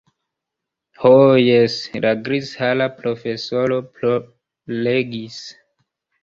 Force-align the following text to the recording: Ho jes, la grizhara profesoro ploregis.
Ho 1.01 1.11
jes, 1.39 1.75
la 2.05 2.13
grizhara 2.29 2.87
profesoro 3.03 3.79
ploregis. 4.01 5.39